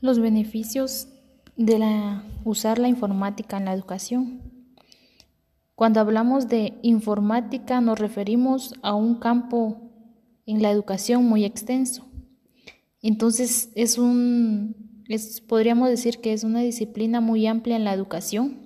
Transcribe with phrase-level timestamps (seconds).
[0.00, 1.08] Los beneficios
[1.56, 1.78] de
[2.44, 4.40] usar la informática en la educación.
[5.74, 9.90] Cuando hablamos de informática nos referimos a un campo
[10.46, 12.06] en la educación muy extenso.
[13.02, 18.58] Entonces es un, es, podríamos decir que es una disciplina muy amplia en la educación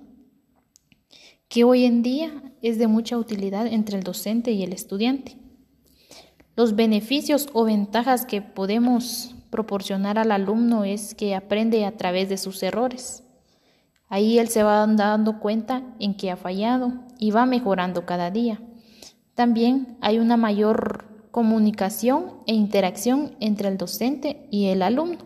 [1.48, 5.36] que hoy en día es de mucha utilidad entre el docente y el estudiante.
[6.56, 12.38] Los beneficios o ventajas que podemos proporcionar al alumno es que aprende a través de
[12.38, 13.22] sus errores.
[14.08, 18.60] Ahí él se va dando cuenta en que ha fallado y va mejorando cada día.
[19.36, 25.18] También hay una mayor comunicación e interacción entre el docente y el alumno.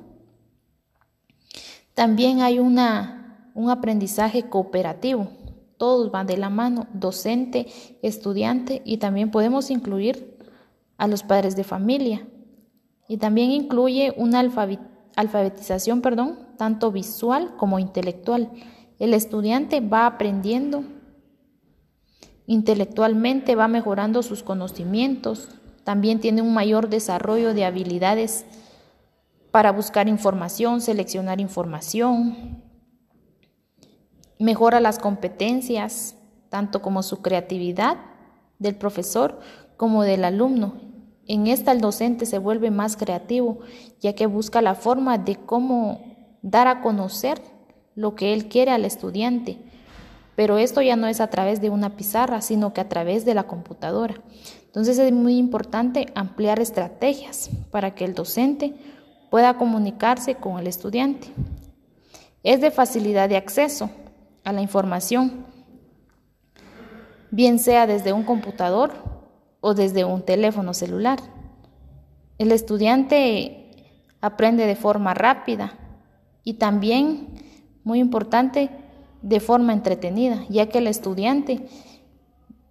[1.94, 5.30] También hay una, un aprendizaje cooperativo.
[5.78, 7.66] Todos van de la mano, docente,
[8.02, 10.36] estudiante y también podemos incluir
[10.98, 12.26] a los padres de familia
[13.08, 14.40] y también incluye una
[15.16, 18.50] alfabetización, perdón, tanto visual como intelectual.
[18.98, 20.84] El estudiante va aprendiendo
[22.46, 25.48] intelectualmente, va mejorando sus conocimientos,
[25.84, 28.44] también tiene un mayor desarrollo de habilidades
[29.50, 32.62] para buscar información, seleccionar información,
[34.38, 36.14] mejora las competencias,
[36.50, 37.96] tanto como su creatividad
[38.58, 39.40] del profesor
[39.78, 40.87] como del alumno
[41.28, 43.58] en esta el docente se vuelve más creativo,
[44.00, 46.00] ya que busca la forma de cómo
[46.40, 47.40] dar a conocer
[47.94, 49.58] lo que él quiere al estudiante.
[50.36, 53.34] Pero esto ya no es a través de una pizarra, sino que a través de
[53.34, 54.14] la computadora.
[54.64, 58.74] Entonces es muy importante ampliar estrategias para que el docente
[59.30, 61.28] pueda comunicarse con el estudiante.
[62.42, 63.90] Es de facilidad de acceso
[64.44, 65.44] a la información,
[67.30, 69.17] bien sea desde un computador
[69.60, 71.18] o desde un teléfono celular.
[72.38, 73.70] El estudiante
[74.20, 75.74] aprende de forma rápida
[76.44, 77.28] y también,
[77.84, 78.70] muy importante,
[79.22, 81.66] de forma entretenida, ya que el estudiante,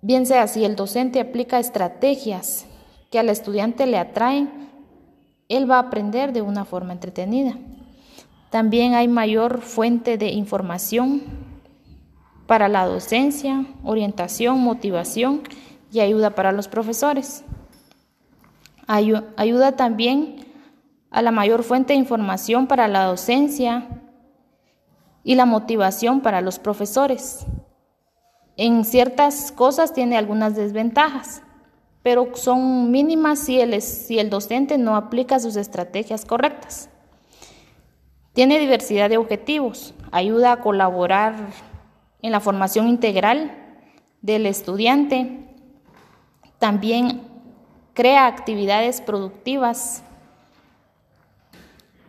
[0.01, 2.65] bien sea si el docente aplica estrategias
[3.11, 4.69] que al estudiante le atraen,
[5.49, 7.57] él va a aprender de una forma entretenida.
[8.49, 11.21] También hay mayor fuente de información
[12.47, 15.41] para la docencia, orientación, motivación
[15.91, 17.43] y ayuda para los profesores.
[18.87, 20.45] Ayuda también
[21.11, 23.87] a la mayor fuente de información para la docencia
[25.23, 27.45] y la motivación para los profesores.
[28.55, 31.41] En ciertas cosas tiene algunas desventajas,
[32.01, 36.89] pero son mínimas si el, si el docente no aplica sus estrategias correctas.
[38.33, 41.35] Tiene diversidad de objetivos, ayuda a colaborar
[42.21, 43.51] en la formación integral
[44.21, 45.46] del estudiante
[46.59, 47.21] también
[47.93, 50.03] crea actividades productivas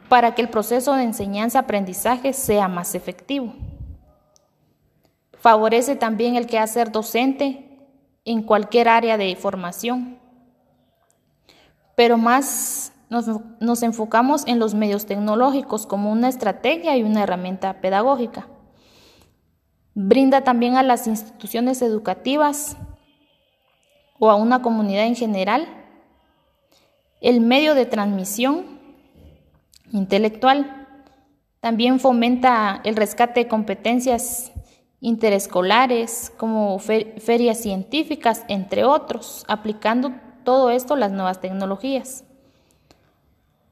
[0.09, 3.54] para que el proceso de enseñanza-aprendizaje sea más efectivo.
[5.38, 7.86] Favorece también el quehacer docente
[8.25, 10.19] en cualquier área de formación,
[11.94, 13.26] pero más nos,
[13.60, 18.47] nos, enfocamos en los medios tecnológicos como una estrategia y una herramienta pedagógica.
[19.94, 22.76] Brinda también a las instituciones educativas
[24.19, 25.69] o a una comunidad en general,
[27.21, 28.79] el medio de transmisión
[29.93, 30.87] intelectual
[31.61, 34.53] también fomenta el rescate de competencias
[35.01, 40.12] interescolares como ferias científicas, entre otros, aplicando
[40.45, 42.25] todo esto las nuevas tecnologías.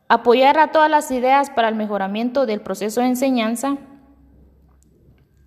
[0.09, 3.77] Apoyar a todas las ideas para el mejoramiento del proceso de enseñanza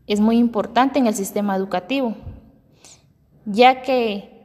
[0.05, 2.15] es muy importante en el sistema educativo,
[3.45, 4.38] ya que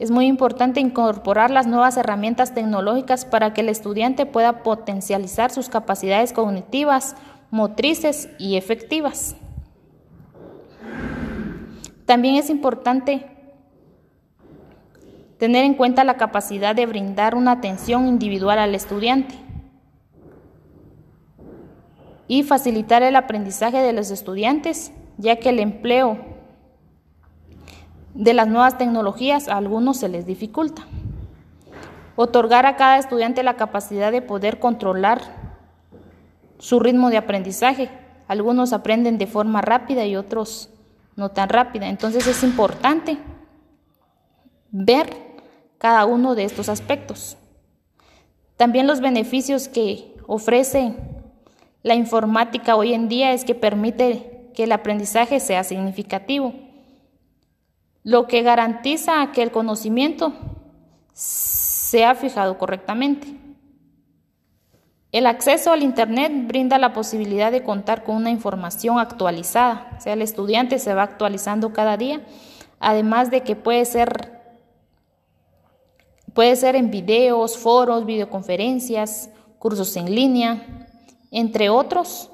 [0.00, 5.68] es muy importante incorporar las nuevas herramientas tecnológicas para que el estudiante pueda potencializar sus
[5.68, 7.16] capacidades cognitivas,
[7.50, 9.36] motrices y efectivas.
[12.06, 13.26] También es importante
[15.36, 19.34] tener en cuenta la capacidad de brindar una atención individual al estudiante
[22.26, 26.39] y facilitar el aprendizaje de los estudiantes, ya que el empleo
[28.14, 30.86] de las nuevas tecnologías a algunos se les dificulta.
[32.16, 35.20] Otorgar a cada estudiante la capacidad de poder controlar
[36.58, 37.90] su ritmo de aprendizaje.
[38.28, 40.70] Algunos aprenden de forma rápida y otros
[41.16, 41.88] no tan rápida.
[41.88, 43.18] Entonces es importante
[44.70, 45.08] ver
[45.78, 47.36] cada uno de estos aspectos.
[48.56, 50.94] También los beneficios que ofrece
[51.82, 56.52] la informática hoy en día es que permite que el aprendizaje sea significativo
[58.02, 60.32] lo que garantiza que el conocimiento
[61.12, 63.28] sea fijado correctamente.
[65.12, 70.12] El acceso al Internet brinda la posibilidad de contar con una información actualizada, o sea,
[70.12, 72.20] el estudiante se va actualizando cada día,
[72.78, 74.40] además de que puede ser,
[76.32, 80.86] puede ser en videos, foros, videoconferencias, cursos en línea,
[81.32, 82.30] entre otros.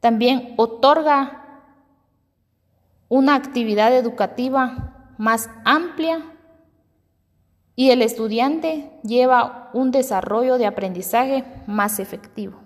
[0.00, 1.41] También otorga
[3.12, 6.24] una actividad educativa más amplia
[7.76, 12.61] y el estudiante lleva un desarrollo de aprendizaje más efectivo.